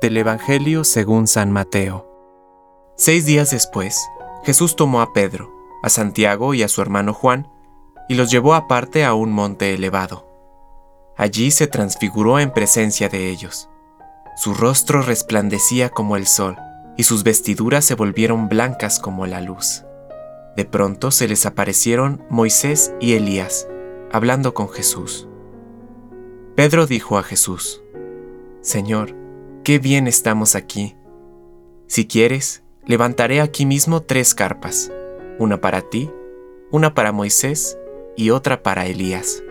[0.00, 2.08] Del Evangelio según San Mateo.
[2.96, 3.96] Seis días después,
[4.44, 7.48] Jesús tomó a Pedro, a Santiago y a su hermano Juan,
[8.08, 10.26] y los llevó aparte a un monte elevado.
[11.16, 13.68] Allí se transfiguró en presencia de ellos.
[14.36, 16.56] Su rostro resplandecía como el sol,
[16.96, 19.84] y sus vestiduras se volvieron blancas como la luz.
[20.56, 23.68] De pronto se les aparecieron Moisés y Elías,
[24.10, 25.28] hablando con Jesús.
[26.56, 27.82] Pedro dijo a Jesús,
[28.60, 29.21] Señor,
[29.64, 30.96] qué bien estamos aquí.
[31.86, 34.90] Si quieres, levantaré aquí mismo tres carpas,
[35.38, 36.10] una para ti,
[36.70, 37.78] una para Moisés
[38.16, 39.42] y otra para Elías.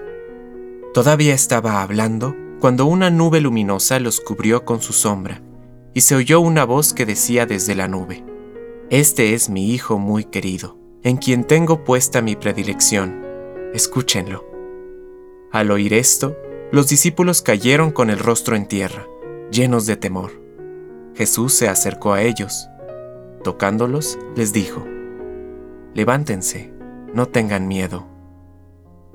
[0.93, 5.41] Todavía estaba hablando cuando una nube luminosa los cubrió con su sombra,
[5.93, 8.23] y se oyó una voz que decía desde la nube,
[8.89, 13.25] Este es mi Hijo muy querido, en quien tengo puesta mi predilección,
[13.73, 14.45] escúchenlo.
[15.51, 16.35] Al oír esto,
[16.71, 19.07] los discípulos cayeron con el rostro en tierra,
[19.51, 20.31] llenos de temor.
[21.13, 22.69] Jesús se acercó a ellos.
[23.43, 24.85] Tocándolos, les dijo,
[25.93, 26.73] Levántense,
[27.13, 28.07] no tengan miedo.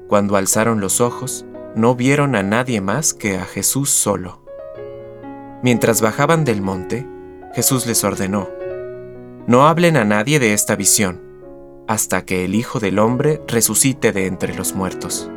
[0.09, 4.43] Cuando alzaron los ojos, no vieron a nadie más que a Jesús solo.
[5.63, 7.07] Mientras bajaban del monte,
[7.55, 8.49] Jesús les ordenó,
[9.47, 11.23] No hablen a nadie de esta visión,
[11.89, 15.31] hasta que el Hijo del Hombre resucite de entre los muertos.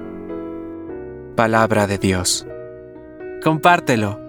[1.35, 2.45] Palabra de Dios.
[3.43, 4.28] Compártelo.